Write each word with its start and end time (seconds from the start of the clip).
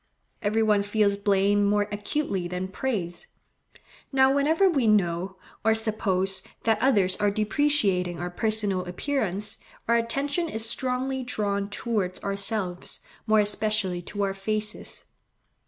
Every 0.41 0.63
one 0.63 0.81
feels 0.81 1.15
blame 1.15 1.63
more 1.63 1.87
acutely 1.91 2.47
than 2.47 2.69
praise. 2.69 3.27
Now, 4.11 4.33
whenever 4.33 4.67
we 4.67 4.87
know, 4.87 5.35
or 5.63 5.75
suppose, 5.75 6.41
that 6.63 6.81
others 6.81 7.15
are 7.17 7.29
depreciating 7.29 8.19
our 8.19 8.31
personal 8.31 8.83
appearance, 8.85 9.59
our 9.87 9.97
attention 9.97 10.49
is 10.49 10.65
strongly 10.65 11.21
drawn 11.21 11.69
towards 11.69 12.19
ourselves, 12.23 13.01
more 13.27 13.41
especially 13.41 14.01
to 14.01 14.23
our 14.23 14.33
faces. 14.33 15.03